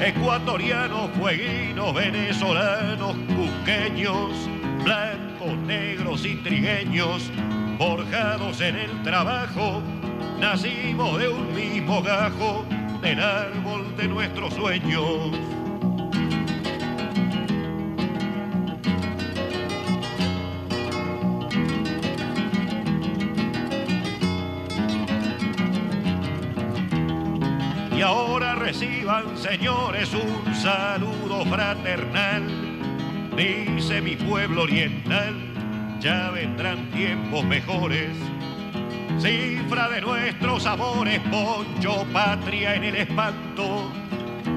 [0.00, 4.30] ecuatorianos, fueguinos, venezolanos, cusqueños,
[4.84, 7.30] blancos, negros y trigueños,
[7.78, 9.82] forjados en el trabajo,
[10.40, 12.64] nacimos de un mismo gajo,
[13.00, 15.55] del árbol de nuestros sueños.
[28.66, 32.42] Reciban, señores, un saludo fraternal.
[33.36, 35.36] Dice mi pueblo oriental,
[36.00, 38.10] ya vendrán tiempos mejores.
[39.20, 43.88] Cifra de nuestros amores, poncho, patria en el espanto.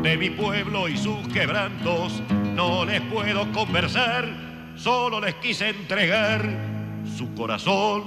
[0.02, 2.24] De mi pueblo y sus quebrantos,
[2.56, 4.26] no les puedo conversar,
[4.76, 6.50] solo les quise entregar
[7.16, 8.06] su corazón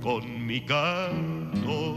[0.00, 1.96] con mi canto.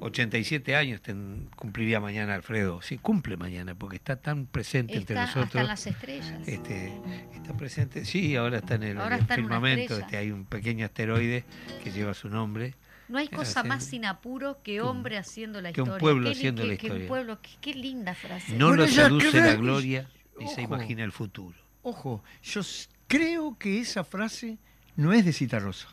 [0.00, 2.80] 87 años ten- cumpliría mañana Alfredo.
[2.82, 5.60] Sí, cumple mañana porque está tan presente entre Está hasta nosotros.
[5.62, 6.48] en las estrellas.
[6.48, 6.92] Este,
[7.34, 9.98] está presente, sí, ahora está en el, Ahora el está firmamento.
[9.98, 11.44] Este, hay un pequeño asteroide
[11.84, 12.74] que lleva su nombre.
[13.08, 16.00] No hay cosa más sin apuro que hombre haciendo la que un historia.
[16.00, 17.08] pueblo Qué haciendo qué- la historia.
[17.08, 18.52] pueblo, qué, qué linda frase.
[18.56, 21.58] No Bueno, lo seduce la gloria y se imagina el futuro.
[21.82, 22.60] Ojo, yo
[23.08, 24.58] creo que esa frase
[24.96, 25.88] no es de Citarrosa.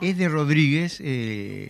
[0.00, 1.68] Es de Rodríguez, eh,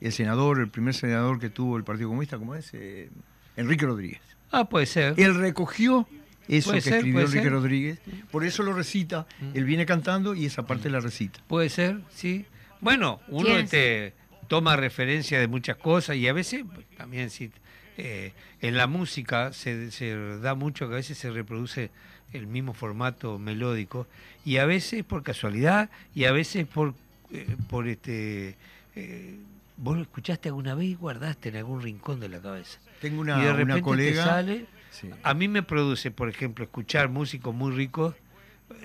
[0.00, 2.70] el senador, el primer senador que tuvo el Partido Comunista, ¿cómo es?
[2.74, 3.10] Eh,
[3.56, 4.20] Enrique Rodríguez.
[4.50, 5.14] Ah, puede ser.
[5.18, 6.06] Él recogió
[6.48, 7.50] eso Puede que ser, escribió Enrique ser.
[7.50, 7.54] Mm.
[7.54, 9.26] Rodríguez, por eso lo recita.
[9.52, 11.40] Él viene cantando y esa parte la recita.
[11.46, 12.46] Puede ser, sí.
[12.80, 14.14] Bueno, uno este,
[14.46, 17.50] toma referencia de muchas cosas y a veces pues, también sí,
[17.98, 18.32] eh,
[18.62, 21.90] en la música se, se da mucho que a veces se reproduce
[22.32, 24.06] el mismo formato melódico
[24.44, 26.94] y a veces por casualidad y a veces por,
[27.32, 28.56] eh, por este...
[28.96, 29.38] eh,
[29.78, 32.80] ¿Vos lo escuchaste alguna vez y guardaste en algún rincón de la cabeza?
[33.00, 34.24] Tengo y de una, repente una colega.
[34.24, 34.66] te sale...
[34.90, 35.10] Sí.
[35.22, 38.14] A mí me produce, por ejemplo, escuchar músicos muy ricos,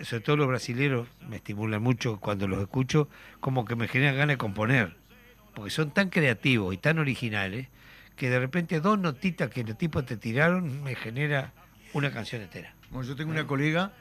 [0.03, 4.33] sobre todo los brasileros, me estimulan mucho cuando los escucho, como que me generan ganas
[4.33, 4.95] de componer,
[5.55, 7.69] porque son tan creativos y tan originales,
[8.15, 11.53] que de repente dos notitas que los tipos te tiraron me genera
[11.93, 12.75] una canción entera.
[12.91, 13.93] Bueno, yo tengo una colega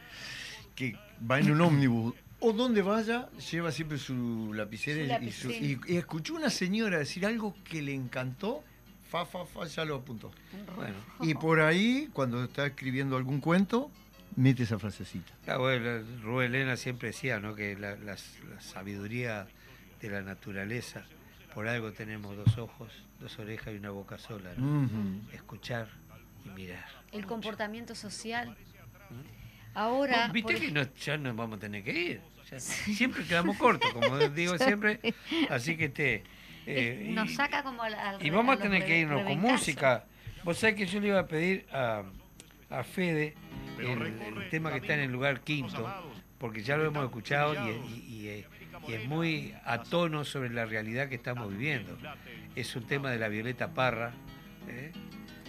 [0.75, 0.97] que
[1.31, 5.81] va en un ómnibus o donde vaya, lleva siempre su lapicera Su y, su- y-
[5.87, 8.63] y escuchó una señora decir algo que le encantó,
[9.11, 10.33] fa, fa, fa, ya lo apuntó.
[10.77, 13.91] Bueno, Y por ahí, cuando está escribiendo algún cuento,
[14.37, 15.33] mete esa frasecita.
[15.47, 17.55] la abuela Rubén Elena siempre decía ¿no?
[17.55, 17.97] que la,
[18.61, 19.47] sabiduría
[20.01, 21.05] de la naturaleza,
[21.55, 22.91] por algo tenemos dos ojos,
[23.21, 24.51] dos orejas y una boca sola,
[25.33, 25.89] escuchar
[26.45, 26.87] y mirar.
[27.13, 28.57] El comportamiento social.
[29.75, 30.27] Ahora.
[30.29, 32.21] No, Viste por que no- ya nos vamos a tener que ir.
[32.61, 35.01] Siempre quedamos cortos, como digo siempre.
[35.51, 36.25] Así que te.
[36.67, 40.05] eh, nos y- saca como al, al y vamos a tener que irnos con música.
[40.45, 42.03] Vos sabés que yo le iba a pedir a,
[42.71, 43.35] a Fede
[43.79, 45.89] el, el tema que está en el lugar quinto,
[46.39, 48.47] porque ya lo hemos escuchado y, y- y,
[48.91, 51.97] y es muy a tono sobre la realidad que estamos viviendo.
[52.57, 54.13] Es un tema de la Violeta Parra,
[54.69, 54.93] ¿eh?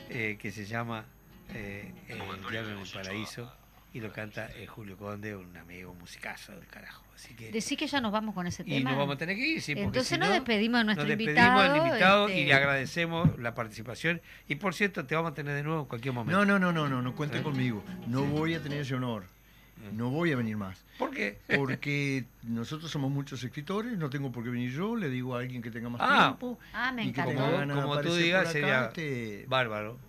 [0.09, 1.05] Eh, que se llama
[1.53, 2.19] eh, El
[2.51, 3.51] Diablo en el Paraíso,
[3.93, 7.03] y lo canta eh, Julio Conde, un amigo musicazo del carajo.
[7.15, 8.89] Así que, Decí que ya nos vamos con ese y tema.
[8.89, 11.03] nos vamos a tener que ir, sí, porque Entonces si nos no- despedimos de nuestro
[11.07, 11.73] nos despedimos invitado.
[11.73, 14.21] del invitado y este, le agradecemos la participación.
[14.47, 16.37] Y por cierto, te vamos a tener de nuevo en cualquier momento.
[16.39, 17.43] No, no, no, no, no, no cuente ¿Eh?
[17.43, 17.83] conmigo.
[18.07, 19.25] No voy a tener ese honor.
[19.91, 20.83] No voy a venir más.
[20.97, 21.39] ¿Por qué?
[21.57, 25.61] Porque nosotros somos muchos escritores, no tengo por qué venir yo, le digo a alguien
[25.61, 26.27] que tenga más Ah.
[26.29, 26.57] tiempo.
[26.73, 27.25] Ah, me y tenga
[27.65, 29.99] Como, como tú digas, sería este, bárbaro.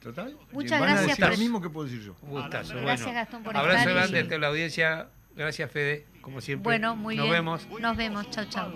[0.00, 0.36] Total.
[0.52, 2.16] Muchas Van a gracias decir por- lo mismo que puedo decir yo.
[2.22, 2.74] Un gustazo.
[2.76, 5.08] Gracias, bueno, Gastón, por abrazo estar y- grande a toda la audiencia.
[5.36, 6.64] Gracias, Fede, como siempre.
[6.64, 7.34] Bueno, muy Nos bien.
[7.36, 7.66] vemos.
[7.80, 8.30] Nos vemos.
[8.30, 8.72] Chau, chau.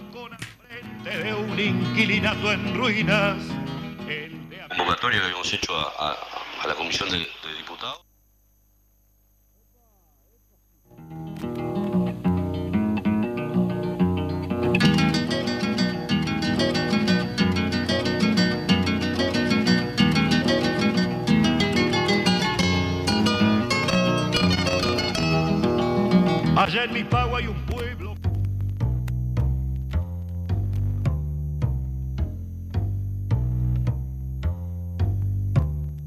[1.05, 3.37] De un inquilinato en ruinas.
[4.77, 6.17] Convocatoria que habíamos hecho a,
[6.67, 7.19] la Comisión de
[7.57, 8.03] Diputados.
[26.65, 28.15] Allá en mi pago hay un pueblo.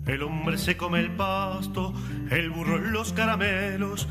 [0.08, 1.94] El hombre se come el pasto,
[2.32, 4.08] el burro los caramelos,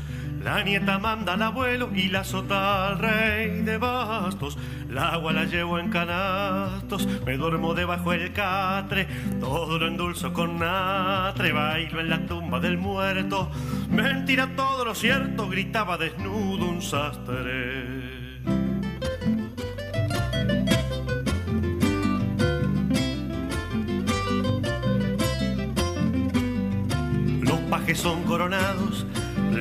[0.47, 4.57] la nieta manda al abuelo y la sota al rey de bastos.
[4.89, 9.09] El agua la llevo en canastos, me duermo debajo del catre,
[9.41, 13.51] todo lo endulzo con natre, bailo en la tumba del muerto.
[13.89, 18.37] Mentira todo lo cierto, gritaba desnudo un sastre.
[27.41, 29.05] Los pajes son coronados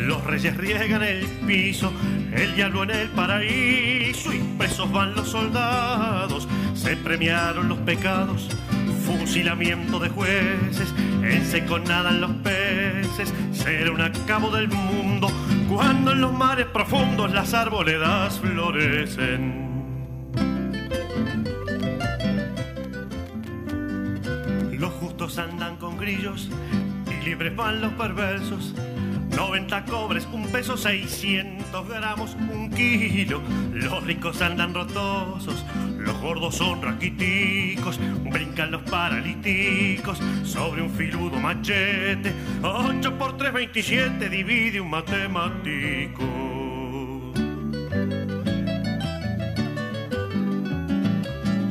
[0.05, 1.93] los reyes riegan el piso,
[2.33, 6.47] el diablo en el paraíso y presos van los soldados.
[6.75, 8.49] Se premiaron los pecados,
[9.05, 10.93] fusilamiento de jueces,
[11.23, 15.29] en seco nadan los peces, será un acabo del mundo
[15.69, 19.67] cuando en los mares profundos las arboledas florecen.
[24.73, 26.51] Los justos andan con grillos
[27.11, 28.75] y libres van los perversos
[29.37, 33.43] 90 cobres, un peso 600 gramos, un kilo.
[33.71, 35.63] Los ricos andan rotosos,
[35.99, 42.33] los gordos son raquiticos, brincan los paralíticos sobre un filudo machete.
[42.63, 46.25] 8 por 3, 27, divide un matemático.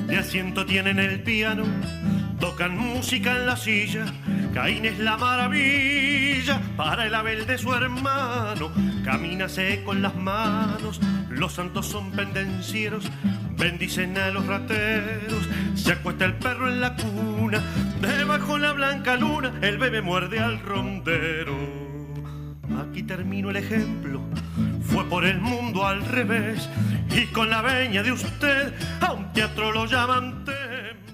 [0.08, 1.64] De asiento tienen el piano,
[2.46, 4.06] tocan música en la silla
[4.54, 8.72] Caín es la maravilla para el Abel de su hermano.
[9.04, 9.48] Camina
[9.84, 13.10] con las manos, los santos son pendencieros,
[13.58, 15.50] bendicen a los rateros.
[15.74, 17.64] Se acuesta el perro en la cuna,
[18.00, 21.58] debajo la blanca luna, el bebé muerde al rondero.
[22.80, 24.22] Aquí termino el ejemplo,
[24.84, 26.70] fue por el mundo al revés,
[27.10, 30.46] y con la veña de usted a un teatro lo llaman